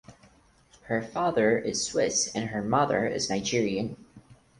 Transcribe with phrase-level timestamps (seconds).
[0.85, 3.97] Her father is Swiss and her mother is Nigerian.